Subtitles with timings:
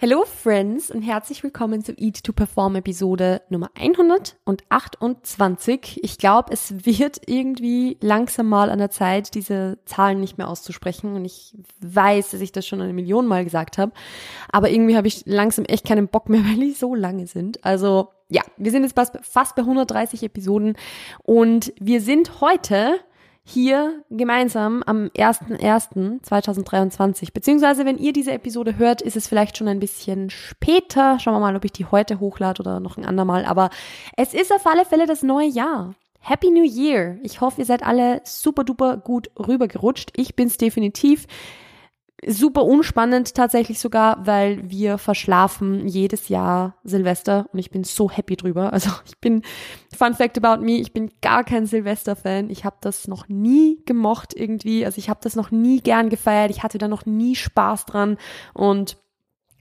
[0.00, 6.04] Hello Friends und herzlich willkommen zu Eat to Perform Episode Nummer 128.
[6.04, 11.16] Ich glaube, es wird irgendwie langsam mal an der Zeit, diese Zahlen nicht mehr auszusprechen
[11.16, 13.90] und ich weiß, dass ich das schon eine Million Mal gesagt habe,
[14.52, 17.64] aber irgendwie habe ich langsam echt keinen Bock mehr, weil die so lange sind.
[17.64, 20.76] Also ja, wir sind jetzt fast bei 130 Episoden
[21.24, 23.00] und wir sind heute
[23.48, 27.32] hier gemeinsam am 01.01.2023.
[27.32, 31.18] Beziehungsweise, wenn ihr diese Episode hört, ist es vielleicht schon ein bisschen später.
[31.18, 33.46] Schauen wir mal, ob ich die heute hochlade oder noch ein andermal.
[33.46, 33.70] Aber
[34.16, 35.94] es ist auf alle Fälle das neue Jahr.
[36.20, 37.16] Happy New Year!
[37.22, 40.10] Ich hoffe, ihr seid alle super duper gut rübergerutscht.
[40.16, 41.26] Ich bin's definitiv
[42.26, 48.36] super unspannend tatsächlich sogar, weil wir verschlafen jedes Jahr Silvester und ich bin so happy
[48.36, 48.72] drüber.
[48.78, 49.42] Also ich bin,
[49.96, 52.48] Fun Fact about me, ich bin gar kein Silvester-Fan.
[52.48, 54.84] Ich habe das noch nie gemocht irgendwie.
[54.84, 56.50] Also ich habe das noch nie gern gefeiert.
[56.50, 58.18] Ich hatte da noch nie Spaß dran
[58.54, 58.98] und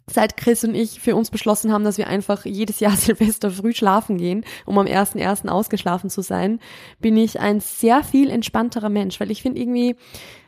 [0.10, 3.74] seit Chris und ich für uns beschlossen haben, dass wir einfach jedes Jahr Silvester früh
[3.74, 5.48] schlafen gehen, um am 1.1.
[5.48, 6.60] ausgeschlafen zu sein,
[7.00, 9.96] bin ich ein sehr viel entspannterer Mensch, weil ich finde irgendwie,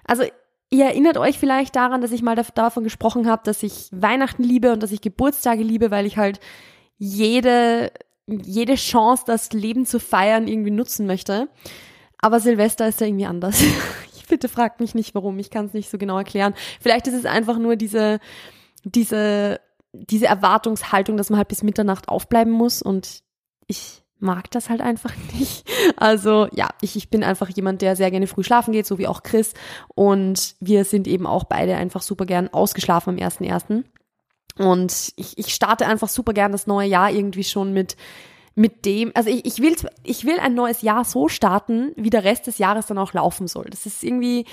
[0.06, 0.23] also
[0.72, 4.72] Ihr erinnert euch vielleicht daran, dass ich mal davon gesprochen habe, dass ich Weihnachten liebe
[4.72, 6.39] und dass ich Geburtstage liebe, weil ich halt
[6.98, 7.92] jede,
[8.28, 11.47] jede Chance, das Leben zu feiern, irgendwie nutzen möchte.
[12.20, 13.64] Aber Silvester ist da irgendwie anders.
[14.22, 16.53] Ich bitte fragt mich nicht warum, ich kann es nicht so genau erklären.
[16.80, 18.20] Vielleicht ist es einfach nur diese,
[18.84, 19.59] diese,
[19.92, 23.23] diese Erwartungshaltung, dass man halt bis Mitternacht aufbleiben muss und
[23.66, 25.70] ich mag das halt einfach nicht.
[25.98, 29.08] Also ja, ich, ich bin einfach jemand, der sehr gerne früh schlafen geht, so wie
[29.08, 29.53] auch Chris.
[29.95, 33.86] Und wir sind eben auch beide einfach super gern ausgeschlafen am ersten ersten.
[34.58, 37.95] Und ich, ich starte einfach super gern das neue Jahr irgendwie schon mit
[38.56, 42.25] mit dem, also ich, ich will ich will ein neues Jahr so starten, wie der
[42.25, 43.67] Rest des Jahres dann auch laufen soll.
[43.70, 44.45] Das ist irgendwie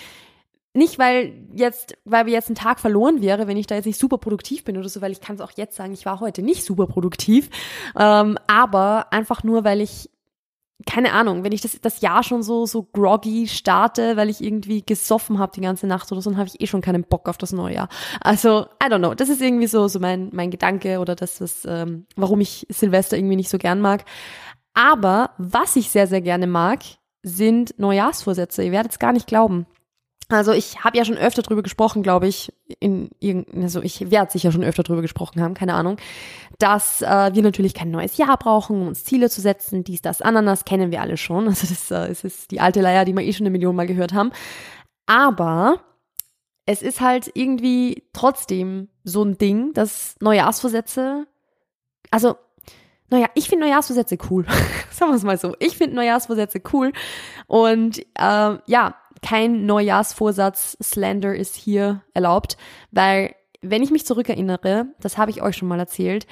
[0.77, 3.99] nicht, weil jetzt, weil wir jetzt ein Tag verloren wäre, wenn ich da jetzt nicht
[3.99, 6.43] super produktiv bin oder so, weil ich kann es auch jetzt sagen, ich war heute
[6.43, 7.51] nicht super produktiv,
[7.99, 10.11] ähm, aber einfach nur, weil ich
[10.85, 14.83] keine Ahnung, wenn ich das, das Jahr schon so, so groggy starte, weil ich irgendwie
[14.83, 17.39] gesoffen habe die ganze Nacht oder so, dann habe ich eh schon keinen Bock auf
[17.39, 17.89] das neue Jahr.
[18.21, 19.15] Also, I don't know.
[19.15, 23.17] Das ist irgendwie so, so mein, mein Gedanke oder das ist, ähm, warum ich Silvester
[23.17, 24.05] irgendwie nicht so gern mag.
[24.75, 26.81] Aber was ich sehr, sehr gerne mag,
[27.23, 28.63] sind Neujahrsvorsätze.
[28.63, 29.67] Ihr werdet es gar nicht glauben.
[30.29, 34.33] Also ich habe ja schon öfter drüber gesprochen, glaube ich, in irgendein, also ich werde
[34.33, 35.99] sicher schon öfter drüber gesprochen haben, keine Ahnung,
[36.59, 40.23] dass äh, wir natürlich kein neues Jahr brauchen, um uns Ziele zu setzen, dies, das,
[40.23, 41.47] Ananas, kennen wir alle schon.
[41.57, 43.87] Also das, äh, das ist die alte Leier, die wir eh schon eine Million Mal
[43.87, 44.33] gehört haben.
[45.07, 45.81] Aber
[46.67, 51.27] es ist halt irgendwie trotzdem so ein Ding, dass Neujahrsvorsätze,
[52.11, 52.37] also
[53.09, 54.45] naja, ich finde Neujahrsvorsätze cool.
[54.91, 55.55] Sagen wir es mal so.
[55.61, 56.93] Ich finde Neujahrsvorsätze cool.
[57.47, 62.57] Und äh, ja, kein Neujahrsvorsatz Slander ist hier erlaubt,
[62.91, 66.27] weil wenn ich mich zurückerinnere, das habe ich euch schon mal erzählt,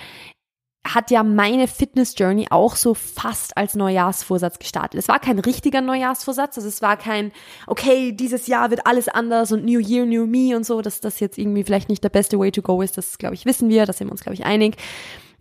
[0.86, 5.00] hat ja meine Fitness Journey auch so fast als Neujahrsvorsatz gestartet.
[5.00, 7.32] Es war kein richtiger Neujahrsvorsatz, also es war kein,
[7.66, 11.20] okay, dieses Jahr wird alles anders und New Year, New Me und so, dass das
[11.20, 13.86] jetzt irgendwie vielleicht nicht der beste Way to go ist, das glaube ich wissen wir,
[13.86, 14.76] da sind wir uns glaube ich einig.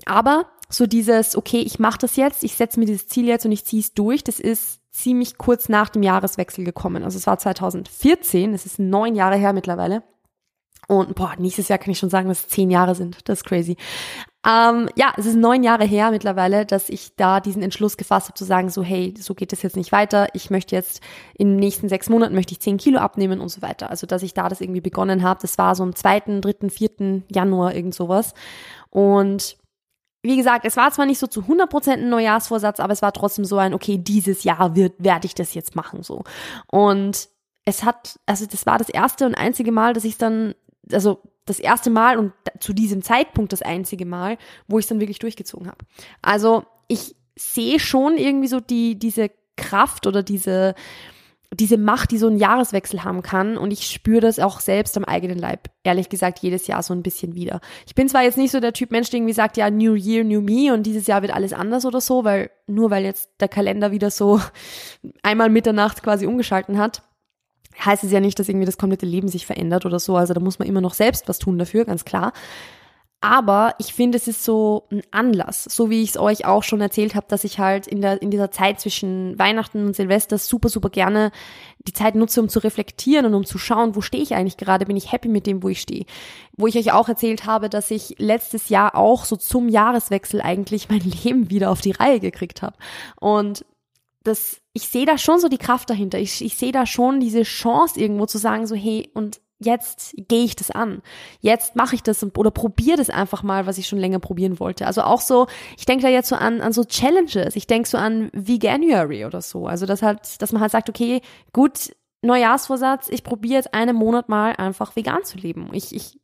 [0.05, 3.51] Aber so dieses, okay, ich mache das jetzt, ich setze mir dieses Ziel jetzt und
[3.51, 7.03] ich ziehe es durch, das ist ziemlich kurz nach dem Jahreswechsel gekommen.
[7.03, 10.03] Also es war 2014, es ist neun Jahre her mittlerweile.
[10.87, 13.17] Und boah, nächstes Jahr kann ich schon sagen, dass es zehn Jahre sind.
[13.29, 13.77] Das ist crazy.
[14.45, 18.37] Ähm, ja, es ist neun Jahre her mittlerweile, dass ich da diesen Entschluss gefasst habe
[18.37, 20.27] zu sagen, so hey, so geht es jetzt nicht weiter.
[20.33, 21.01] Ich möchte jetzt
[21.35, 23.89] in den nächsten sechs Monaten möchte ich zehn Kilo abnehmen und so weiter.
[23.89, 25.39] Also dass ich da das irgendwie begonnen habe.
[25.41, 28.33] Das war so am zweiten, dritten, vierten Januar irgend sowas.
[28.89, 29.55] Und
[30.23, 33.43] wie gesagt, es war zwar nicht so zu 100% ein Neujahrsvorsatz, aber es war trotzdem
[33.43, 36.23] so ein, okay, dieses Jahr wird, werde ich das jetzt machen, so.
[36.67, 37.27] Und
[37.65, 40.55] es hat, also das war das erste und einzige Mal, dass ich dann,
[40.91, 45.01] also das erste Mal und zu diesem Zeitpunkt das einzige Mal, wo ich es dann
[45.01, 45.85] wirklich durchgezogen habe.
[46.21, 50.73] Also ich sehe schon irgendwie so die, diese Kraft oder diese,
[51.53, 53.57] diese Macht, die so ein Jahreswechsel haben kann.
[53.57, 57.03] Und ich spüre das auch selbst am eigenen Leib, ehrlich gesagt, jedes Jahr so ein
[57.03, 57.61] bisschen wieder.
[57.85, 60.23] Ich bin zwar jetzt nicht so der Typ Mensch, der irgendwie sagt, ja, New Year,
[60.23, 63.47] New Me und dieses Jahr wird alles anders oder so, weil nur weil jetzt der
[63.47, 64.39] Kalender wieder so
[65.23, 67.03] einmal Mitternacht quasi umgeschalten hat,
[67.83, 70.15] heißt es ja nicht, dass irgendwie das komplette Leben sich verändert oder so.
[70.15, 72.33] Also da muss man immer noch selbst was tun dafür, ganz klar.
[73.23, 76.81] Aber ich finde, es ist so ein Anlass, so wie ich es euch auch schon
[76.81, 80.67] erzählt habe, dass ich halt in, der, in dieser Zeit zwischen Weihnachten und Silvester super,
[80.67, 81.31] super gerne
[81.87, 84.85] die Zeit nutze, um zu reflektieren und um zu schauen, wo stehe ich eigentlich gerade,
[84.85, 86.05] bin ich happy mit dem, wo ich stehe.
[86.57, 90.89] Wo ich euch auch erzählt habe, dass ich letztes Jahr auch so zum Jahreswechsel eigentlich
[90.89, 92.75] mein Leben wieder auf die Reihe gekriegt habe.
[93.21, 93.63] Und
[94.23, 96.19] das, ich sehe da schon so die Kraft dahinter.
[96.19, 100.43] Ich, ich sehe da schon diese Chance irgendwo zu sagen, so, hey, und jetzt gehe
[100.43, 101.01] ich das an.
[101.39, 104.87] Jetzt mache ich das oder probiere das einfach mal, was ich schon länger probieren wollte.
[104.87, 107.55] Also auch so, ich denke da jetzt so an, an so Challenges.
[107.55, 109.67] Ich denke so an Veganuary oder so.
[109.67, 111.21] Also das halt, dass man halt sagt, okay,
[111.51, 115.69] gut, Neujahrsvorsatz, ich probiere jetzt einen Monat mal einfach vegan zu leben.
[115.73, 116.19] Ich, ich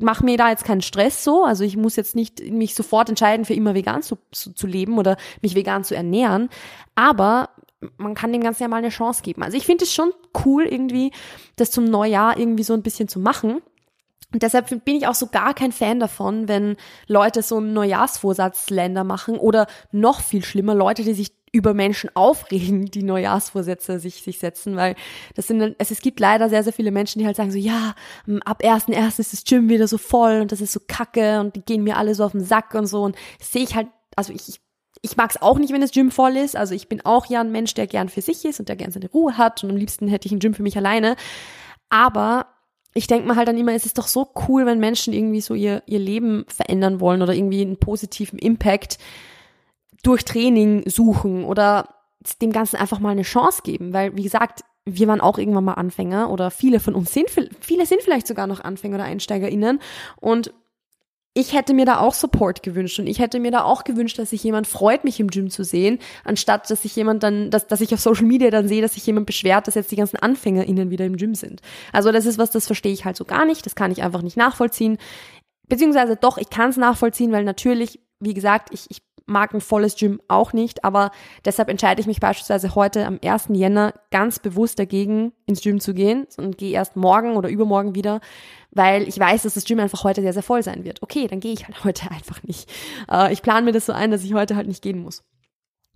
[0.00, 1.44] mache mir da jetzt keinen Stress so.
[1.44, 4.98] Also ich muss jetzt nicht mich sofort entscheiden, für immer vegan zu, zu, zu leben
[4.98, 6.48] oder mich vegan zu ernähren.
[6.94, 7.50] Aber
[7.96, 9.42] man kann dem Ganzen ja mal eine Chance geben.
[9.42, 10.12] Also ich finde es schon
[10.44, 11.12] cool irgendwie,
[11.56, 13.62] das zum Neujahr irgendwie so ein bisschen zu machen.
[14.32, 16.76] Und deshalb bin ich auch so gar kein Fan davon, wenn
[17.08, 22.86] Leute so einen Neujahrsvorsatzländer machen oder noch viel schlimmer, Leute, die sich über Menschen aufregen,
[22.86, 24.94] die Neujahrsvorsätze sich, sich setzen, weil
[25.34, 27.94] das sind, es, es gibt leider sehr, sehr viele Menschen, die halt sagen so, ja,
[28.44, 29.18] ab 1.1.
[29.18, 31.96] ist das Gym wieder so voll und das ist so kacke und die gehen mir
[31.96, 34.60] alle so auf den Sack und so und sehe ich halt, also ich, ich
[35.02, 36.56] ich mag es auch nicht, wenn das Gym voll ist.
[36.56, 38.90] Also ich bin auch ja ein Mensch, der gern für sich ist und der gern
[38.90, 39.64] seine Ruhe hat.
[39.64, 41.16] Und am liebsten hätte ich ein Gym für mich alleine.
[41.88, 42.46] Aber
[42.92, 45.54] ich denke mir halt dann immer, es ist doch so cool, wenn Menschen irgendwie so
[45.54, 48.98] ihr, ihr Leben verändern wollen oder irgendwie einen positiven Impact
[50.02, 51.94] durch Training suchen oder
[52.42, 53.92] dem Ganzen einfach mal eine Chance geben.
[53.94, 57.30] Weil, wie gesagt, wir waren auch irgendwann mal Anfänger oder viele von uns sind,
[57.60, 59.80] viele sind vielleicht sogar noch Anfänger oder EinsteigerInnen
[60.20, 60.52] und
[61.32, 64.30] ich hätte mir da auch Support gewünscht und ich hätte mir da auch gewünscht, dass
[64.30, 67.80] sich jemand freut, mich im Gym zu sehen, anstatt dass sich jemand dann, dass, dass
[67.80, 70.90] ich auf Social Media dann sehe, dass sich jemand beschwert, dass jetzt die ganzen AnfängerInnen
[70.90, 71.60] wieder im Gym sind.
[71.92, 74.22] Also das ist was, das verstehe ich halt so gar nicht, das kann ich einfach
[74.22, 74.98] nicht nachvollziehen.
[75.68, 79.96] Beziehungsweise doch, ich kann es nachvollziehen, weil natürlich, wie gesagt, ich, ich mag ein volles
[79.96, 81.10] Gym auch nicht, aber
[81.44, 83.48] deshalb entscheide ich mich beispielsweise heute am 1.
[83.52, 88.20] Jänner ganz bewusst dagegen, ins Gym zu gehen und gehe erst morgen oder übermorgen wieder,
[88.72, 91.02] weil ich weiß, dass das Gym einfach heute sehr, sehr voll sein wird.
[91.02, 92.70] Okay, dann gehe ich halt heute einfach nicht.
[93.10, 95.24] Äh, ich plane mir das so ein, dass ich heute halt nicht gehen muss.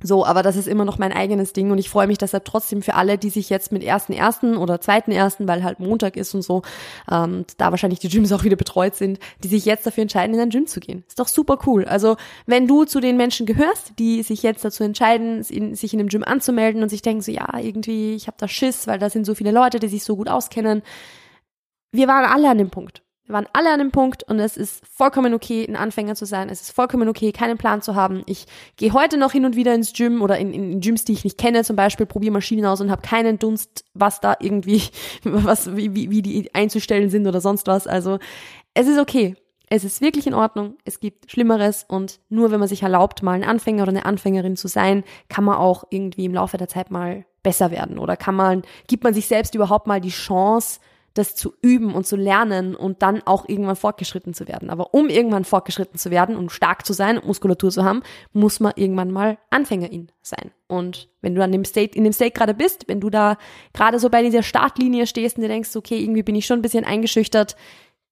[0.03, 2.83] So, aber das ist immer noch mein eigenes Ding und ich freue mich deshalb trotzdem
[2.83, 6.35] für alle, die sich jetzt mit ersten ersten oder zweiten ersten, weil halt Montag ist
[6.35, 6.63] und so,
[7.11, 10.41] ähm, da wahrscheinlich die Gyms auch wieder betreut sind, die sich jetzt dafür entscheiden, in
[10.41, 11.05] ein Gym zu gehen.
[11.07, 11.85] Ist doch super cool.
[11.85, 16.09] Also wenn du zu den Menschen gehörst, die sich jetzt dazu entscheiden, sich in einem
[16.09, 19.25] Gym anzumelden und sich denken so, ja, irgendwie, ich habe da Schiss, weil da sind
[19.25, 20.83] so viele Leute, die sich so gut auskennen.
[21.93, 23.04] Wir waren alle an dem Punkt.
[23.27, 26.51] Wir waren alle an dem Punkt und es ist vollkommen okay, ein Anfänger zu sein.
[26.51, 28.23] Es ist vollkommen okay, keinen Plan zu haben.
[28.27, 28.45] Ich
[28.77, 31.39] gehe heute noch hin und wieder ins Gym oder in, in Gyms, die ich nicht
[31.39, 34.83] kenne, zum Beispiel probiere Maschinen aus und habe keinen Dunst, was da irgendwie,
[35.25, 37.87] was, wie, wie, wie die einzustellen sind oder sonst was.
[37.87, 38.19] Also
[38.75, 39.37] es ist okay.
[39.71, 40.77] Es ist wirklich in Ordnung.
[40.85, 44.57] Es gibt Schlimmeres und nur wenn man sich erlaubt, mal ein Anfänger oder eine Anfängerin
[44.57, 48.35] zu sein, kann man auch irgendwie im Laufe der Zeit mal besser werden oder kann
[48.35, 50.81] man, gibt man sich selbst überhaupt mal die Chance,
[51.15, 54.69] das zu üben und zu lernen und dann auch irgendwann fortgeschritten zu werden.
[54.69, 58.03] Aber um irgendwann fortgeschritten zu werden und stark zu sein und Muskulatur zu haben,
[58.33, 60.51] muss man irgendwann mal Anfängerin sein.
[60.67, 63.39] Und wenn du an dem State, in dem State gerade bist, wenn du da
[63.73, 66.63] gerade so bei dieser Startlinie stehst und dir denkst, okay, irgendwie bin ich schon ein
[66.63, 67.55] bisschen eingeschüchtert,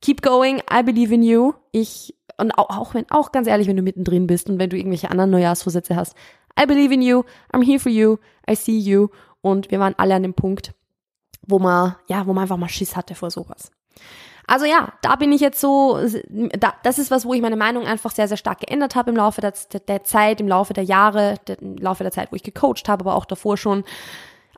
[0.00, 1.54] keep going, I believe in you.
[1.72, 4.76] Ich, und auch, auch wenn, auch ganz ehrlich, wenn du mittendrin bist und wenn du
[4.76, 6.14] irgendwelche anderen Neujahrsvorsätze hast,
[6.60, 8.18] I believe in you, I'm here for you,
[8.48, 9.08] I see you.
[9.40, 10.72] Und wir waren alle an dem Punkt,
[11.46, 13.70] wo man, ja, wo man einfach mal Schiss hatte vor sowas.
[14.46, 15.98] Also ja, da bin ich jetzt so,
[16.30, 19.16] da, das ist was, wo ich meine Meinung einfach sehr, sehr stark geändert habe im
[19.16, 19.54] Laufe der,
[19.86, 23.02] der Zeit, im Laufe der Jahre, der, im Laufe der Zeit, wo ich gecoacht habe,
[23.04, 23.84] aber auch davor schon.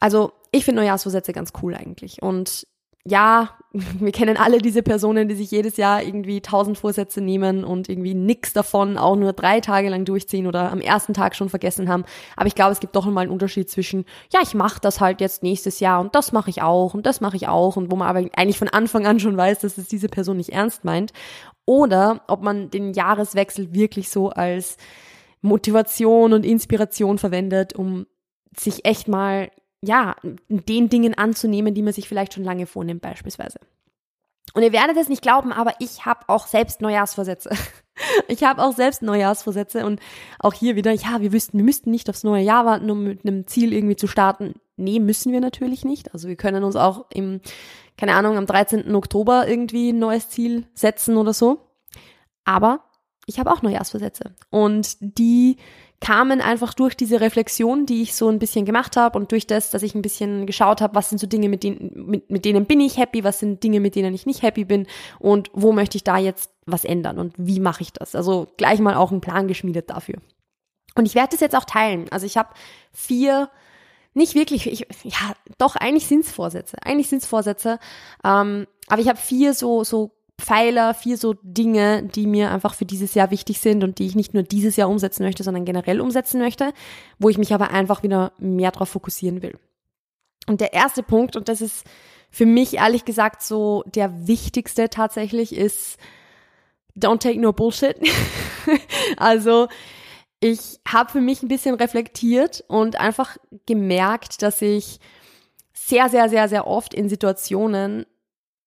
[0.00, 2.22] Also ich finde Neujahrsvorsätze ganz cool eigentlich.
[2.22, 2.66] Und
[3.06, 7.88] ja, wir kennen alle diese Personen, die sich jedes Jahr irgendwie tausend Vorsätze nehmen und
[7.88, 11.88] irgendwie nix davon auch nur drei Tage lang durchziehen oder am ersten Tag schon vergessen
[11.88, 12.04] haben.
[12.36, 15.20] Aber ich glaube, es gibt doch mal einen Unterschied zwischen, ja, ich mache das halt
[15.20, 17.96] jetzt nächstes Jahr und das mache ich auch und das mache ich auch und wo
[17.96, 21.12] man aber eigentlich von Anfang an schon weiß, dass es diese Person nicht ernst meint.
[21.66, 24.76] Oder ob man den Jahreswechsel wirklich so als
[25.40, 28.06] Motivation und Inspiration verwendet, um
[28.56, 29.50] sich echt mal
[29.86, 30.16] ja,
[30.48, 33.58] den Dingen anzunehmen, die man sich vielleicht schon lange vornimmt beispielsweise.
[34.54, 37.50] Und ihr werdet es nicht glauben, aber ich habe auch selbst Neujahrsvorsätze.
[38.26, 40.00] Ich habe auch selbst Neujahrsvorsätze und
[40.40, 43.24] auch hier wieder, ja, wir wüssten, wir müssten nicht aufs neue Jahr warten, um mit
[43.24, 44.54] einem Ziel irgendwie zu starten.
[44.76, 46.12] Nee, müssen wir natürlich nicht.
[46.12, 47.40] Also wir können uns auch im,
[47.96, 48.92] keine Ahnung, am 13.
[48.96, 51.68] Oktober irgendwie ein neues Ziel setzen oder so.
[52.44, 52.80] Aber
[53.26, 54.34] ich habe auch Neujahrsvorsätze.
[54.50, 55.58] Und die
[56.04, 59.70] kamen einfach durch diese Reflexion, die ich so ein bisschen gemacht habe und durch das,
[59.70, 62.66] dass ich ein bisschen geschaut habe, was sind so Dinge, mit denen, mit, mit denen
[62.66, 64.86] bin ich happy, was sind Dinge, mit denen ich nicht happy bin
[65.18, 68.14] und wo möchte ich da jetzt was ändern und wie mache ich das.
[68.14, 70.16] Also gleich mal auch einen Plan geschmiedet dafür.
[70.94, 72.06] Und ich werde das jetzt auch teilen.
[72.10, 72.50] Also ich habe
[72.92, 73.48] vier
[74.12, 76.76] nicht wirklich, ich, ja, doch, eigentlich sind's Vorsätze.
[76.84, 77.78] Eigentlich sind's Vorsätze.
[78.22, 80.10] Ähm, aber ich habe vier so, so
[80.44, 84.14] Pfeiler, vier so Dinge, die mir einfach für dieses Jahr wichtig sind und die ich
[84.14, 86.74] nicht nur dieses Jahr umsetzen möchte, sondern generell umsetzen möchte,
[87.18, 89.58] wo ich mich aber einfach wieder mehr darauf fokussieren will.
[90.46, 91.86] Und der erste Punkt, und das ist
[92.30, 95.96] für mich ehrlich gesagt so der wichtigste tatsächlich ist,
[96.94, 97.96] don't take no bullshit.
[99.16, 99.68] also
[100.40, 105.00] ich habe für mich ein bisschen reflektiert und einfach gemerkt, dass ich
[105.72, 108.04] sehr, sehr, sehr, sehr oft in Situationen,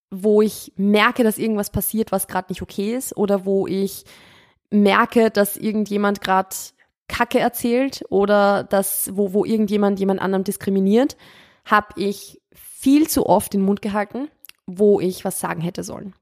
[0.10, 4.06] wo ich merke, dass irgendwas passiert, was gerade nicht okay ist, oder wo ich
[4.70, 6.56] merke, dass irgendjemand gerade
[7.08, 11.16] Kacke erzählt oder dass, wo, wo irgendjemand jemand anderem diskriminiert,
[11.66, 14.30] habe ich viel zu oft den Mund gehalten,
[14.66, 16.14] wo ich was sagen hätte sollen.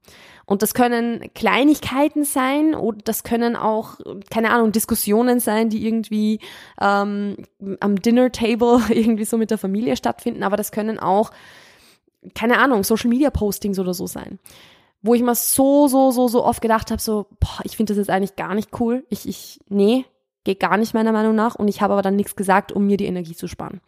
[0.46, 3.98] Und das können Kleinigkeiten sein oder das können auch,
[4.30, 6.38] keine Ahnung, Diskussionen sein, die irgendwie
[6.80, 7.36] ähm,
[7.80, 11.32] am Dinner Table irgendwie so mit der Familie stattfinden, aber das können auch,
[12.34, 14.38] keine Ahnung, Social Media Postings oder so sein.
[15.02, 17.98] Wo ich mal so, so, so, so oft gedacht habe, so, boah, ich finde das
[17.98, 19.04] jetzt eigentlich gar nicht cool.
[19.08, 20.04] Ich, ich, nee,
[20.44, 21.54] geht gar nicht meiner Meinung nach.
[21.54, 23.80] Und ich habe aber dann nichts gesagt, um mir die Energie zu sparen.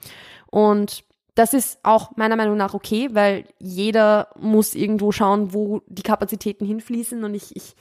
[0.51, 1.05] Und
[1.35, 6.67] das ist auch meiner Meinung nach okay, weil jeder muss irgendwo schauen, wo die Kapazitäten
[6.67, 7.23] hinfließen.
[7.25, 7.75] Und ich, ich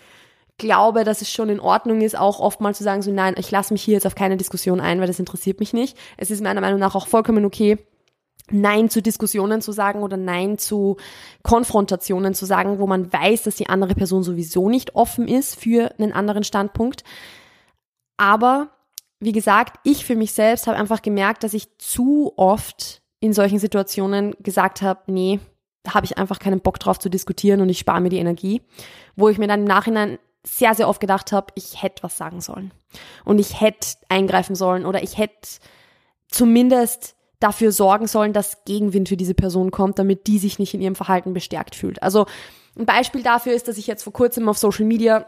[0.58, 3.52] glaube, dass es schon in Ordnung ist, auch oft mal zu sagen, so nein, ich
[3.52, 5.98] lasse mich hier jetzt auf keine Diskussion ein, weil das interessiert mich nicht.
[6.18, 7.78] Es ist meiner Meinung nach auch vollkommen okay,
[8.50, 10.98] Nein zu Diskussionen zu sagen oder Nein zu
[11.44, 15.94] Konfrontationen zu sagen, wo man weiß, dass die andere Person sowieso nicht offen ist für
[16.00, 17.04] einen anderen Standpunkt.
[18.18, 18.70] Aber
[19.20, 23.60] wie gesagt, ich für mich selbst habe einfach gemerkt, dass ich zu oft in solchen
[23.60, 25.40] Situationen gesagt habe, nee,
[25.84, 28.62] da habe ich einfach keinen Bock drauf zu diskutieren und ich spare mir die Energie,
[29.16, 32.42] wo ich mir dann im Nachhinein sehr, sehr oft gedacht habe, ich hätte was sagen
[32.42, 32.72] sollen
[33.26, 35.48] und ich hätte eingreifen sollen oder ich hätte
[36.30, 40.82] zumindest dafür sorgen sollen, dass Gegenwind für diese Person kommt, damit die sich nicht in
[40.82, 42.02] ihrem Verhalten bestärkt fühlt.
[42.02, 42.26] Also
[42.78, 45.26] ein Beispiel dafür ist, dass ich jetzt vor kurzem auf Social Media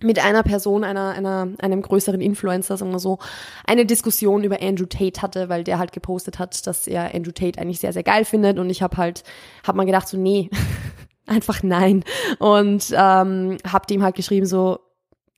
[0.00, 3.18] mit einer Person, einer, einer, einem größeren Influencer, sagen wir so,
[3.66, 7.58] eine Diskussion über Andrew Tate hatte, weil der halt gepostet hat, dass er Andrew Tate
[7.58, 8.58] eigentlich sehr, sehr geil findet.
[8.58, 9.24] Und ich habe halt,
[9.66, 10.50] habe mal gedacht, so, nee,
[11.26, 12.04] einfach nein.
[12.38, 14.80] Und ähm, habe dem halt geschrieben, so,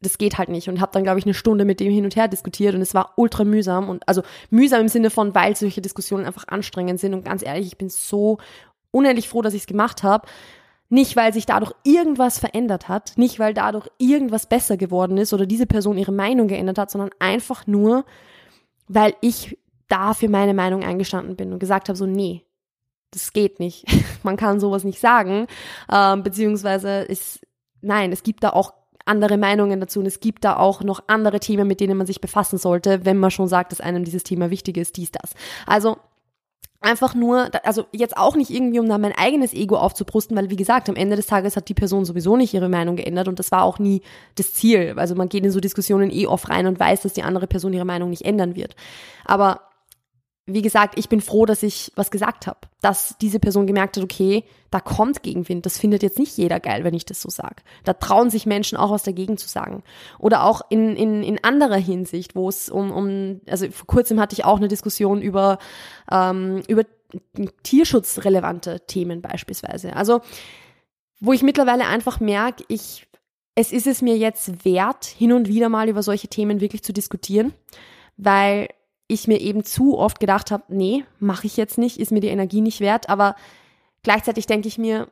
[0.01, 0.69] das geht halt nicht.
[0.69, 2.95] Und habe dann, glaube ich, eine Stunde mit dem hin und her diskutiert und es
[2.95, 3.89] war ultra mühsam.
[3.89, 7.15] Und also mühsam im Sinne von, weil solche Diskussionen einfach anstrengend sind.
[7.15, 8.39] Und ganz ehrlich, ich bin so
[8.91, 10.29] unendlich froh, dass ich es gemacht habe.
[10.91, 15.45] Nicht, weil sich dadurch irgendwas verändert hat, nicht, weil dadurch irgendwas besser geworden ist oder
[15.45, 18.07] diese Person ihre Meinung geändert hat, sondern einfach nur,
[18.87, 22.47] weil ich da für meine Meinung eingestanden bin und gesagt habe, so, nee,
[23.11, 23.85] das geht nicht.
[24.23, 25.47] Man kann sowas nicht sagen.
[25.93, 27.41] Ähm, beziehungsweise ist,
[27.83, 28.73] nein, es gibt da auch
[29.09, 32.21] andere Meinungen dazu und es gibt da auch noch andere Themen, mit denen man sich
[32.21, 35.35] befassen sollte, wenn man schon sagt, dass einem dieses Thema wichtig ist, dies, das.
[35.67, 35.97] Also
[36.81, 40.57] einfach nur, also jetzt auch nicht irgendwie, um da mein eigenes Ego aufzubrusten, weil wie
[40.57, 43.51] gesagt, am Ende des Tages hat die Person sowieso nicht ihre Meinung geändert und das
[43.51, 44.03] war auch nie
[44.37, 44.95] das Ziel.
[44.97, 47.73] Also man geht in so Diskussionen eh oft rein und weiß, dass die andere Person
[47.73, 48.77] ihre Meinung nicht ändern wird.
[49.25, 49.68] Aber
[50.51, 54.05] wie gesagt, ich bin froh, dass ich was gesagt habe, dass diese Person gemerkt hat,
[54.05, 55.67] okay, da kommt Gegenwind.
[55.67, 57.57] Das findet jetzt nicht jeder geil, wenn ich das so sage.
[57.85, 59.83] Da trauen sich Menschen auch was dagegen zu sagen.
[60.19, 64.33] Oder auch in, in, in anderer Hinsicht, wo es um, um, also vor kurzem hatte
[64.33, 65.59] ich auch eine Diskussion über,
[66.11, 66.85] ähm, über
[67.63, 69.95] tierschutzrelevante Themen beispielsweise.
[69.97, 70.23] Also,
[71.21, 73.07] wo ich mittlerweile einfach merke, ich,
[73.55, 76.95] es ist es mir jetzt wert, hin und wieder mal über solche Themen wirklich zu
[76.95, 77.53] diskutieren,
[78.17, 78.69] weil
[79.09, 82.29] ich mir eben zu oft gedacht habe, nee, mache ich jetzt nicht, ist mir die
[82.29, 83.09] Energie nicht wert.
[83.09, 83.35] Aber
[84.03, 85.09] gleichzeitig denke ich mir,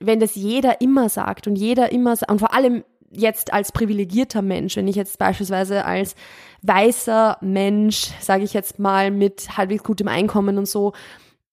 [0.00, 4.76] wenn das jeder immer sagt und jeder immer und vor allem jetzt als privilegierter Mensch,
[4.76, 6.16] wenn ich jetzt beispielsweise als
[6.62, 10.94] weißer Mensch, sage ich jetzt mal mit halbwegs gutem Einkommen und so,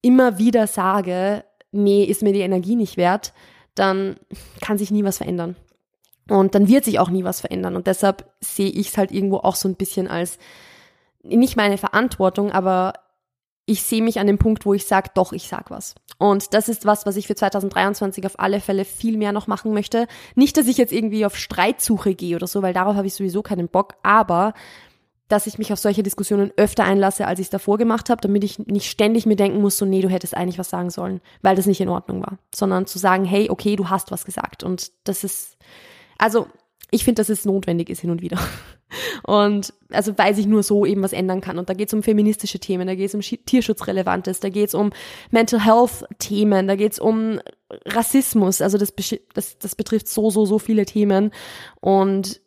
[0.01, 3.33] immer wieder sage, nee, ist mir die Energie nicht wert,
[3.75, 4.15] dann
[4.62, 5.55] kann sich nie was verändern.
[6.29, 7.75] Und dann wird sich auch nie was verändern.
[7.75, 10.39] Und deshalb sehe ich es halt irgendwo auch so ein bisschen als
[11.24, 12.94] nicht meine Verantwortung, aber
[13.66, 15.96] ich sehe mich an dem Punkt, wo ich sage, doch, ich sag was.
[16.18, 19.74] Und das ist was, was ich für 2023 auf alle Fälle viel mehr noch machen
[19.74, 20.08] möchte.
[20.36, 23.42] Nicht, dass ich jetzt irgendwie auf Streitsuche gehe oder so, weil darauf habe ich sowieso
[23.42, 24.54] keinen Bock, aber
[25.32, 28.44] dass ich mich auf solche Diskussionen öfter einlasse, als ich es davor gemacht habe, damit
[28.44, 31.56] ich nicht ständig mir denken muss, so nee, du hättest eigentlich was sagen sollen, weil
[31.56, 34.92] das nicht in Ordnung war, sondern zu sagen, hey, okay, du hast was gesagt und
[35.06, 35.58] das ist,
[36.18, 36.48] also
[36.92, 38.38] ich finde, dass es notwendig ist hin und wieder.
[39.24, 41.57] Und also weil sich nur so eben was ändern kann.
[41.57, 44.74] Und da geht es um feministische Themen, da geht es um Tierschutzrelevantes, da geht es
[44.74, 44.91] um
[45.29, 47.39] Mental Health Themen, da geht es um
[47.86, 48.62] Rassismus.
[48.62, 48.93] Also das,
[49.33, 51.31] das, das betrifft so, so, so viele Themen.
[51.79, 52.41] Und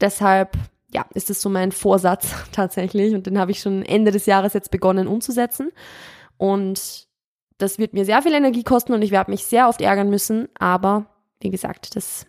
[0.00, 0.56] deshalb,
[0.92, 3.14] ja, ist es so mein Vorsatz tatsächlich.
[3.14, 5.70] Und den habe ich schon Ende des Jahres jetzt begonnen umzusetzen.
[6.36, 7.06] Und
[7.58, 10.48] das wird mir sehr viel Energie kosten und ich werde mich sehr oft ärgern müssen.
[10.58, 11.06] Aber
[11.40, 12.26] wie gesagt, das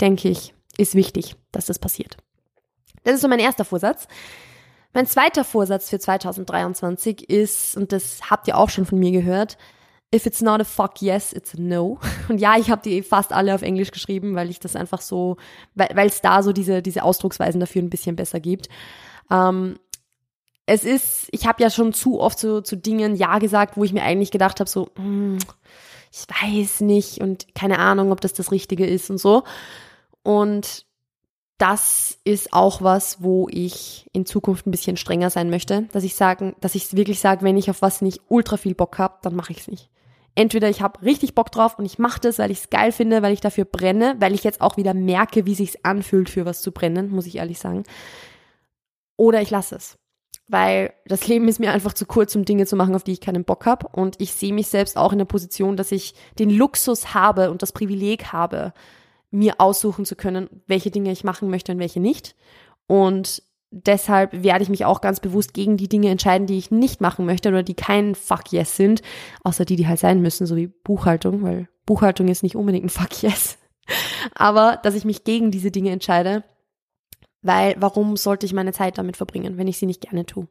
[0.00, 2.16] denke ich, ist wichtig, dass das passiert.
[3.04, 4.06] Das ist so mein erster Vorsatz.
[4.94, 9.56] Mein zweiter Vorsatz für 2023 ist, und das habt ihr auch schon von mir gehört,
[10.14, 11.98] if it's not a fuck yes, it's a no.
[12.28, 15.38] Und ja, ich habe die fast alle auf Englisch geschrieben, weil ich das einfach so,
[15.74, 18.68] weil es da so diese, diese Ausdrucksweisen dafür ein bisschen besser gibt.
[19.30, 19.78] Ähm,
[20.66, 23.92] es ist, ich habe ja schon zu oft so zu Dingen Ja gesagt, wo ich
[23.92, 25.38] mir eigentlich gedacht habe, so, hm,
[26.12, 29.44] ich weiß nicht und keine Ahnung, ob das das Richtige ist und so.
[30.22, 30.86] Und
[31.58, 36.14] das ist auch was, wo ich in Zukunft ein bisschen strenger sein möchte, dass ich
[36.14, 39.36] sagen, dass ich wirklich sage, wenn ich auf was nicht ultra viel Bock habe, dann
[39.36, 39.88] mache ich es nicht.
[40.34, 43.22] Entweder ich habe richtig Bock drauf und ich mache das, weil ich es geil finde,
[43.22, 46.62] weil ich dafür brenne, weil ich jetzt auch wieder merke, wie sich's anfühlt, für was
[46.62, 47.82] zu brennen, muss ich ehrlich sagen.
[49.16, 49.98] Oder ich lasse es.
[50.48, 53.20] Weil das Leben ist mir einfach zu kurz, um Dinge zu machen, auf die ich
[53.20, 53.88] keinen Bock habe.
[53.92, 57.62] Und ich sehe mich selbst auch in der Position, dass ich den Luxus habe und
[57.62, 58.72] das Privileg habe,
[59.32, 62.36] mir aussuchen zu können, welche Dinge ich machen möchte und welche nicht.
[62.86, 67.00] Und deshalb werde ich mich auch ganz bewusst gegen die Dinge entscheiden, die ich nicht
[67.00, 69.02] machen möchte oder die kein Fuck Yes sind,
[69.42, 72.90] außer die, die halt sein müssen, so wie Buchhaltung, weil Buchhaltung ist nicht unbedingt ein
[72.90, 73.58] Fuck Yes.
[74.34, 76.44] Aber dass ich mich gegen diese Dinge entscheide,
[77.40, 80.46] weil warum sollte ich meine Zeit damit verbringen, wenn ich sie nicht gerne tue?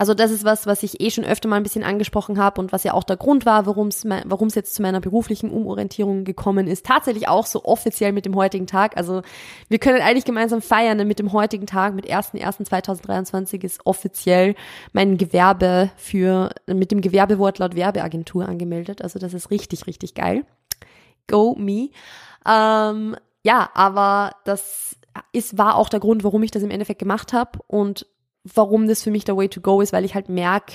[0.00, 2.72] Also das ist was, was ich eh schon öfter mal ein bisschen angesprochen habe und
[2.72, 6.86] was ja auch der Grund war, warum es jetzt zu meiner beruflichen Umorientierung gekommen ist.
[6.86, 8.96] Tatsächlich auch so offiziell mit dem heutigen Tag.
[8.96, 9.20] Also
[9.68, 11.04] wir können eigentlich gemeinsam feiern ne?
[11.04, 14.54] mit dem heutigen Tag, mit 1.1.2023 ist offiziell
[14.94, 19.02] mein Gewerbe für, mit dem Gewerbewort laut Werbeagentur angemeldet.
[19.02, 20.46] Also das ist richtig, richtig geil.
[21.28, 21.90] Go me.
[22.48, 24.96] Ähm, ja, aber das
[25.32, 28.06] ist, war auch der Grund, warum ich das im Endeffekt gemacht habe und
[28.44, 30.72] warum das für mich der Way to go ist, weil ich halt merke,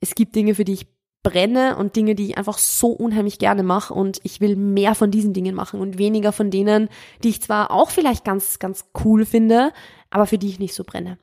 [0.00, 0.86] es gibt Dinge, für die ich
[1.22, 5.10] brenne und Dinge, die ich einfach so unheimlich gerne mache und ich will mehr von
[5.10, 6.88] diesen Dingen machen und weniger von denen,
[7.24, 9.72] die ich zwar auch vielleicht ganz, ganz cool finde,
[10.10, 11.18] aber für die ich nicht so brenne.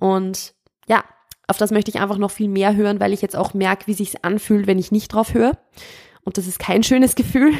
[0.00, 0.54] Und
[0.88, 1.04] ja,
[1.46, 3.94] auf das möchte ich einfach noch viel mehr hören, weil ich jetzt auch merke, wie
[3.94, 5.56] sich's anfühlt, wenn ich nicht drauf höre.
[6.24, 7.52] Und das ist kein schönes Gefühl,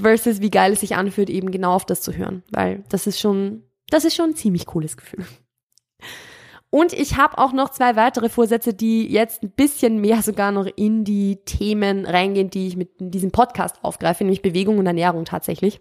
[0.00, 3.18] versus wie geil es sich anfühlt, eben genau auf das zu hören, weil das ist
[3.18, 5.24] schon, das ist schon ein ziemlich cooles Gefühl.
[6.74, 10.66] Und ich habe auch noch zwei weitere Vorsätze, die jetzt ein bisschen mehr sogar noch
[10.74, 15.80] in die Themen reingehen, die ich mit diesem Podcast aufgreife, nämlich Bewegung und Ernährung tatsächlich.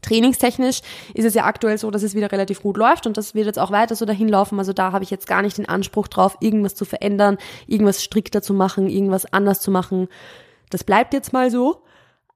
[0.00, 0.80] Trainingstechnisch
[1.12, 3.58] ist es ja aktuell so, dass es wieder relativ gut läuft und das wird jetzt
[3.58, 4.58] auch weiter so dahin laufen.
[4.58, 8.40] Also da habe ich jetzt gar nicht den Anspruch drauf, irgendwas zu verändern, irgendwas strikter
[8.40, 10.08] zu machen, irgendwas anders zu machen.
[10.70, 11.82] Das bleibt jetzt mal so.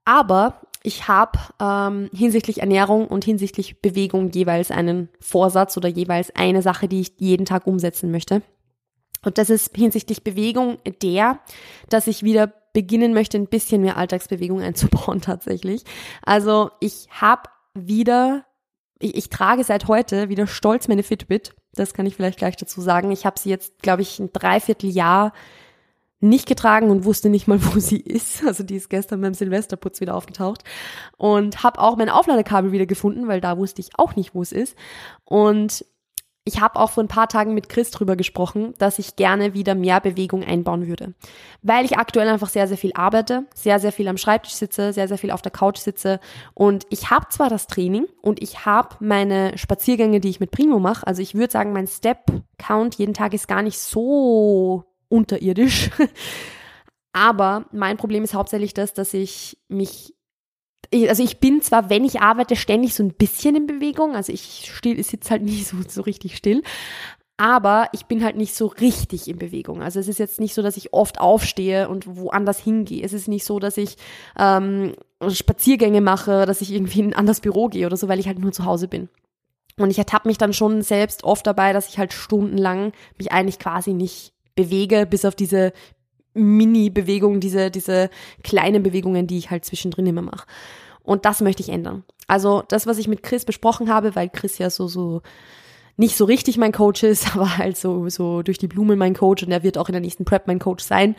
[0.05, 6.61] Aber ich habe ähm, hinsichtlich Ernährung und hinsichtlich Bewegung jeweils einen Vorsatz oder jeweils eine
[6.61, 8.41] Sache, die ich jeden Tag umsetzen möchte.
[9.23, 11.39] Und das ist hinsichtlich Bewegung der,
[11.89, 15.83] dass ich wieder beginnen möchte, ein bisschen mehr Alltagsbewegung einzubauen tatsächlich.
[16.23, 18.45] Also ich habe wieder,
[18.99, 21.55] ich, ich trage seit heute wieder stolz meine Fitbit.
[21.73, 23.11] Das kann ich vielleicht gleich dazu sagen.
[23.11, 25.33] Ich habe sie jetzt, glaube ich, ein Dreivierteljahr
[26.19, 28.43] nicht getragen und wusste nicht mal, wo sie ist.
[28.45, 30.63] Also die ist gestern beim Silvesterputz wieder aufgetaucht
[31.17, 34.51] und habe auch mein Aufladekabel wieder gefunden, weil da wusste ich auch nicht, wo es
[34.51, 34.75] ist.
[35.25, 35.85] Und
[36.45, 39.75] ich habe auch vor ein paar Tagen mit Chris drüber gesprochen, dass ich gerne wieder
[39.75, 41.13] mehr Bewegung einbauen würde,
[41.61, 45.07] weil ich aktuell einfach sehr sehr viel arbeite, sehr sehr viel am Schreibtisch sitze, sehr
[45.07, 46.19] sehr viel auf der Couch sitze
[46.55, 50.79] und ich habe zwar das Training und ich habe meine Spaziergänge, die ich mit Primo
[50.79, 52.25] mache, also ich würde sagen, mein Step
[52.57, 55.89] Count jeden Tag ist gar nicht so unterirdisch.
[57.13, 60.13] Aber mein Problem ist hauptsächlich das, dass ich mich
[60.91, 64.15] also ich bin zwar, wenn ich arbeite, ständig so ein bisschen in Bewegung.
[64.15, 66.63] Also ich still, ich sitze halt nicht so, so richtig still.
[67.37, 69.81] Aber ich bin halt nicht so richtig in Bewegung.
[69.81, 73.01] Also es ist jetzt nicht so, dass ich oft aufstehe und woanders hingehe.
[73.01, 73.95] Es ist nicht so, dass ich
[74.37, 74.93] ähm,
[75.25, 78.39] Spaziergänge mache, dass ich irgendwie in ein anderes Büro gehe oder so, weil ich halt
[78.39, 79.07] nur zu Hause bin.
[79.77, 83.57] Und ich ertappe mich dann schon selbst oft dabei, dass ich halt stundenlang mich eigentlich
[83.57, 85.71] quasi nicht bewege, bis auf diese
[86.33, 88.09] Mini-Bewegungen, diese, diese
[88.43, 90.45] kleinen Bewegungen, die ich halt zwischendrin immer mache.
[91.01, 92.03] Und das möchte ich ändern.
[92.27, 95.21] Also das, was ich mit Chris besprochen habe, weil Chris ja so, so
[95.97, 99.43] nicht so richtig mein Coach ist, aber halt so, so durch die Blumen mein Coach
[99.43, 101.15] und er wird auch in der nächsten Prep mein Coach sein.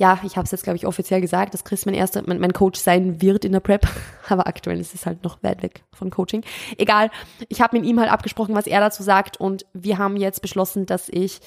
[0.00, 2.52] Ja, ich habe es jetzt, glaube ich, offiziell gesagt, dass Chris mein erster, mein, mein
[2.52, 3.88] Coach sein wird in der Prep.
[4.28, 6.44] Aber aktuell ist es halt noch weit weg von Coaching.
[6.76, 7.10] Egal,
[7.48, 10.86] ich habe mit ihm halt abgesprochen, was er dazu sagt und wir haben jetzt beschlossen,
[10.86, 11.40] dass ich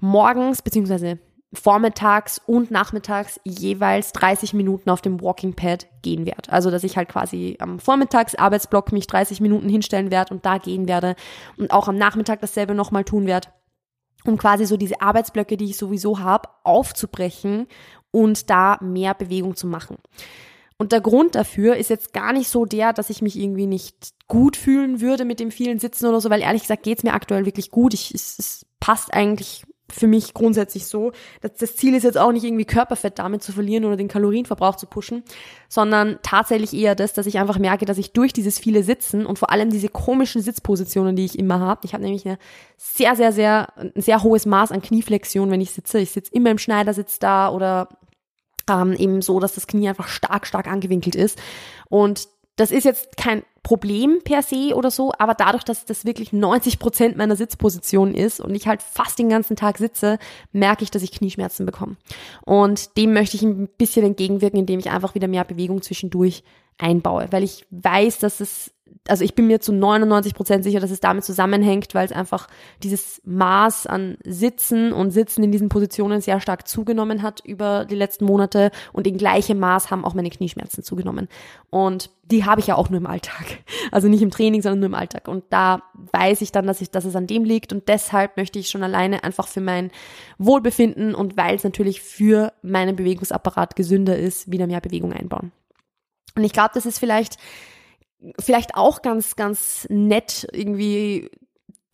[0.00, 1.18] morgens beziehungsweise
[1.52, 6.52] vormittags und nachmittags jeweils 30 Minuten auf dem Walking Pad gehen werde.
[6.52, 10.88] Also dass ich halt quasi am Vormittagsarbeitsblock mich 30 Minuten hinstellen werde und da gehen
[10.88, 11.16] werde
[11.56, 13.48] und auch am Nachmittag dasselbe nochmal tun werde,
[14.24, 17.66] um quasi so diese Arbeitsblöcke, die ich sowieso habe, aufzubrechen
[18.10, 19.96] und da mehr Bewegung zu machen.
[20.76, 24.12] Und der Grund dafür ist jetzt gar nicht so der, dass ich mich irgendwie nicht
[24.28, 27.46] gut fühlen würde mit dem vielen Sitzen oder so, weil ehrlich gesagt geht's mir aktuell
[27.46, 27.94] wirklich gut.
[27.94, 31.12] Ich, es, es passt eigentlich für mich grundsätzlich so.
[31.40, 34.76] Das, das, Ziel ist jetzt auch nicht irgendwie Körperfett damit zu verlieren oder den Kalorienverbrauch
[34.76, 35.22] zu pushen,
[35.68, 39.38] sondern tatsächlich eher das, dass ich einfach merke, dass ich durch dieses viele Sitzen und
[39.38, 42.38] vor allem diese komischen Sitzpositionen, die ich immer habe, ich habe nämlich eine
[42.76, 45.98] sehr, sehr, sehr, ein sehr hohes Maß an Knieflexion, wenn ich sitze.
[45.98, 47.88] Ich sitze immer im Schneidersitz da oder
[48.68, 51.38] ähm, eben so, dass das Knie einfach stark, stark angewinkelt ist.
[51.88, 56.32] Und das ist jetzt kein Problem per se oder so, aber dadurch, dass das wirklich
[56.32, 60.18] 90 Prozent meiner Sitzposition ist und ich halt fast den ganzen Tag sitze,
[60.52, 61.96] merke ich, dass ich Knieschmerzen bekomme.
[62.44, 66.42] Und dem möchte ich ein bisschen entgegenwirken, indem ich einfach wieder mehr Bewegung zwischendurch
[66.78, 68.72] einbaue, weil ich weiß, dass es
[69.08, 72.46] also ich bin mir zu 99 Prozent sicher, dass es damit zusammenhängt, weil es einfach
[72.82, 77.94] dieses Maß an Sitzen und Sitzen in diesen Positionen sehr stark zugenommen hat über die
[77.94, 81.28] letzten Monate und in gleichem Maß haben auch meine Knieschmerzen zugenommen.
[81.70, 83.46] Und die habe ich ja auch nur im Alltag.
[83.90, 85.28] Also nicht im Training, sondern nur im Alltag.
[85.28, 88.58] Und da weiß ich dann, dass ich, dass es an dem liegt und deshalb möchte
[88.58, 89.90] ich schon alleine einfach für mein
[90.36, 95.52] Wohlbefinden und weil es natürlich für meinen Bewegungsapparat gesünder ist, wieder mehr Bewegung einbauen.
[96.36, 97.38] Und ich glaube, das ist vielleicht
[98.40, 101.30] vielleicht auch ganz, ganz nett irgendwie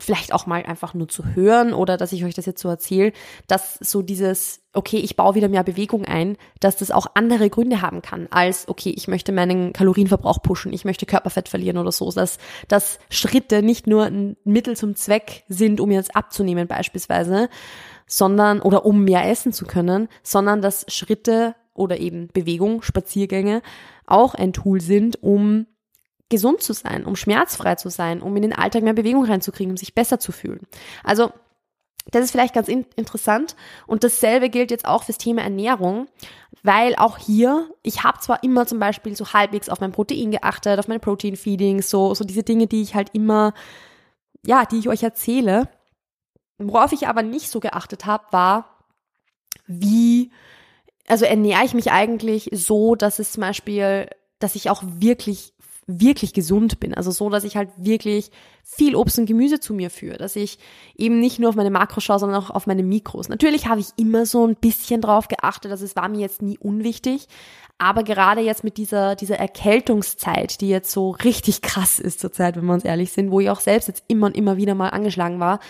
[0.01, 3.13] vielleicht auch mal einfach nur zu hören oder dass ich euch das jetzt so erzähle,
[3.47, 7.81] dass so dieses, okay, ich baue wieder mehr Bewegung ein, dass das auch andere Gründe
[7.81, 12.11] haben kann, als, okay, ich möchte meinen Kalorienverbrauch pushen, ich möchte Körperfett verlieren oder so,
[12.11, 17.49] dass, dass Schritte nicht nur ein Mittel zum Zweck sind, um jetzt abzunehmen beispielsweise,
[18.07, 23.63] sondern, oder um mehr essen zu können, sondern dass Schritte oder eben Bewegung, Spaziergänge
[24.07, 25.67] auch ein Tool sind, um
[26.35, 29.77] gesund zu sein, um schmerzfrei zu sein, um in den Alltag mehr Bewegung reinzukriegen, um
[29.77, 30.67] sich besser zu fühlen.
[31.03, 31.33] Also
[32.11, 36.07] das ist vielleicht ganz in interessant und dasselbe gilt jetzt auch fürs Thema Ernährung,
[36.63, 40.79] weil auch hier, ich habe zwar immer zum Beispiel so halbwegs auf mein Protein geachtet,
[40.79, 43.55] auf mein Protein-Feeding, so, so diese Dinge, die ich halt immer,
[44.45, 45.69] ja, die ich euch erzähle.
[46.59, 48.85] Worauf ich aber nicht so geachtet habe, war,
[49.67, 50.31] wie,
[51.09, 55.54] also ernähre ich mich eigentlich so, dass es zum Beispiel, dass ich auch wirklich
[55.87, 56.95] wirklich gesund bin.
[56.95, 58.31] Also so, dass ich halt wirklich
[58.63, 60.59] viel Obst und Gemüse zu mir führe, dass ich
[60.97, 63.29] eben nicht nur auf meine Makros schaue, sondern auch auf meine Mikros.
[63.29, 66.59] Natürlich habe ich immer so ein bisschen drauf geachtet, also es war mir jetzt nie
[66.59, 67.29] unwichtig,
[67.79, 72.65] aber gerade jetzt mit dieser, dieser Erkältungszeit, die jetzt so richtig krass ist zurzeit, wenn
[72.65, 75.41] wir uns ehrlich sind, wo ich auch selbst jetzt immer und immer wieder mal angeschlagen
[75.41, 75.61] war,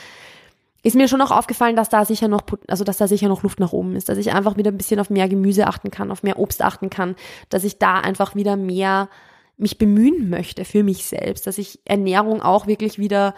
[0.85, 3.59] ist mir schon auch aufgefallen, dass da sicher noch, also dass da sicher noch Luft
[3.59, 6.23] nach oben ist, dass ich einfach wieder ein bisschen auf mehr Gemüse achten kann, auf
[6.23, 7.17] mehr Obst achten kann,
[7.49, 9.09] dass ich da einfach wieder mehr
[9.57, 13.35] mich bemühen möchte für mich selbst, dass ich Ernährung auch wirklich wieder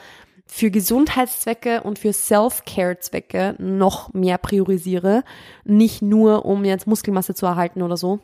[0.47, 5.25] für Gesundheitszwecke und für Self-Care-Zwecke noch mehr priorisiere,
[5.65, 8.21] nicht nur um jetzt Muskelmasse zu erhalten oder so.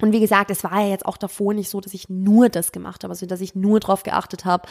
[0.00, 2.72] Und wie gesagt, es war ja jetzt auch davor nicht so, dass ich nur das
[2.72, 4.68] gemacht habe, also dass ich nur darauf geachtet habe,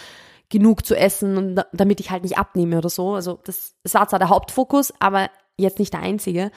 [0.50, 3.16] genug zu essen, damit ich halt nicht abnehme oder so.
[3.16, 6.52] Also das, das war zwar der Hauptfokus, aber jetzt nicht der einzige.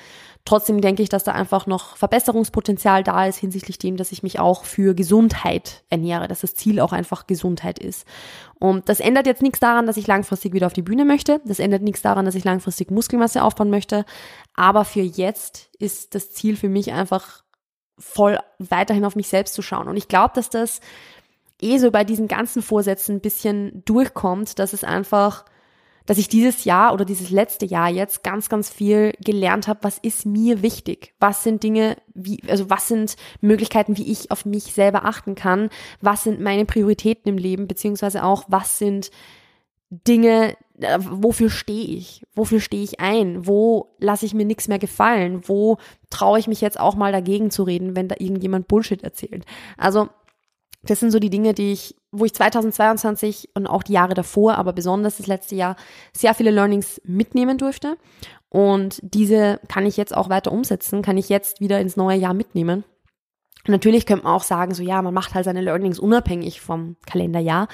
[0.45, 4.41] Trotzdem denke ich, dass da einfach noch Verbesserungspotenzial da ist hinsichtlich dem, dass ich mich
[4.41, 8.07] auch für Gesundheit ernähre, dass das Ziel auch einfach Gesundheit ist.
[8.59, 11.41] Und das ändert jetzt nichts daran, dass ich langfristig wieder auf die Bühne möchte.
[11.45, 14.05] Das ändert nichts daran, dass ich langfristig Muskelmasse aufbauen möchte.
[14.55, 17.45] Aber für jetzt ist das Ziel für mich einfach
[17.99, 19.89] voll weiterhin auf mich selbst zu schauen.
[19.89, 20.81] Und ich glaube, dass das
[21.61, 25.45] eh so bei diesen ganzen Vorsätzen ein bisschen durchkommt, dass es einfach
[26.09, 29.99] dass ich dieses Jahr oder dieses letzte Jahr jetzt ganz, ganz viel gelernt habe, was
[29.99, 31.13] ist mir wichtig?
[31.21, 35.69] Was sind Dinge, wie, also was sind Möglichkeiten, wie ich auf mich selber achten kann?
[36.01, 37.69] Was sind meine Prioritäten im Leben?
[37.69, 39.11] Beziehungsweise auch, was sind
[39.91, 42.25] Dinge, äh, wofür stehe ich?
[42.35, 43.47] Wofür stehe ich ein?
[43.47, 45.43] Wo lasse ich mir nichts mehr gefallen?
[45.47, 45.77] Wo
[46.09, 49.45] traue ich mich jetzt auch mal dagegen zu reden, wenn da irgendjemand Bullshit erzählt?
[49.77, 50.09] Also
[50.83, 54.57] das sind so die Dinge, die ich, wo ich 2022 und auch die Jahre davor,
[54.57, 55.77] aber besonders das letzte Jahr,
[56.13, 57.97] sehr viele Learnings mitnehmen durfte.
[58.49, 62.35] Und diese kann ich jetzt auch weiter umsetzen, kann ich jetzt wieder ins neue Jahr
[62.35, 62.85] mitnehmen.
[63.67, 67.69] natürlich könnte man auch sagen, so ja, man macht halt seine Learnings unabhängig vom Kalenderjahr.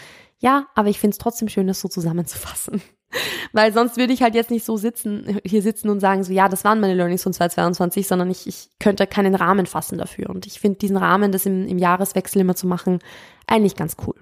[0.45, 2.83] Ja, aber ich finde es trotzdem schön, das so zusammenzufassen.
[3.55, 6.51] Weil sonst würde ich halt jetzt nicht so sitzen, hier sitzen und sagen, so ja,
[6.51, 10.29] das waren meine Learnings von 2022, sondern ich, ich könnte keinen Rahmen fassen dafür.
[10.29, 12.99] Und ich finde diesen Rahmen, das im, im Jahreswechsel immer zu machen,
[13.47, 14.17] eigentlich ganz cool.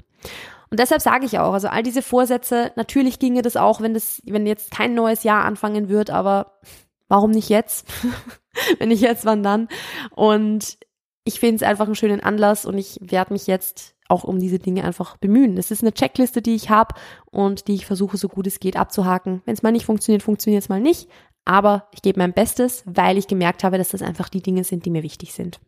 [0.70, 4.22] Und deshalb sage ich auch, also all diese Vorsätze, natürlich ginge das auch, wenn das,
[4.24, 6.60] wenn jetzt kein neues Jahr anfangen wird, aber
[7.08, 7.88] warum nicht jetzt?
[8.78, 9.66] wenn nicht jetzt, wann dann?
[10.10, 10.78] Und
[11.24, 14.58] ich finde es einfach einen schönen Anlass und ich werde mich jetzt auch um diese
[14.58, 15.56] Dinge einfach bemühen.
[15.56, 16.94] Das ist eine Checkliste, die ich habe
[17.30, 19.42] und die ich versuche, so gut es geht, abzuhaken.
[19.44, 21.08] Wenn es mal nicht funktioniert, funktioniert es mal nicht.
[21.44, 24.84] Aber ich gebe mein Bestes, weil ich gemerkt habe, dass das einfach die Dinge sind,
[24.84, 25.58] die mir wichtig sind.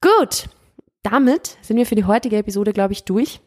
[0.00, 0.48] Gut,
[1.02, 3.40] damit sind wir für die heutige Episode, glaube ich, durch.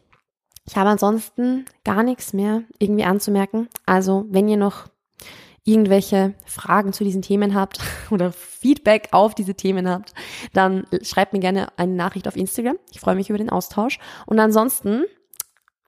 [0.66, 3.68] Ich habe ansonsten gar nichts mehr irgendwie anzumerken.
[3.84, 4.86] Also, wenn ihr noch
[5.64, 10.14] irgendwelche Fragen zu diesen Themen habt oder Feedback auf diese Themen habt,
[10.52, 12.78] dann schreibt mir gerne eine Nachricht auf Instagram.
[12.90, 13.98] Ich freue mich über den Austausch.
[14.26, 15.04] Und ansonsten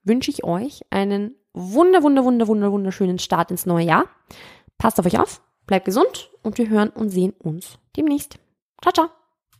[0.04, 4.04] wünsche ich euch einen wunder, wunder, wunder, wunder, wunderschönen Start ins neue Jahr.
[4.78, 8.38] Passt auf euch auf, bleibt gesund und wir hören und sehen uns demnächst.
[8.82, 9.21] Ciao, ciao.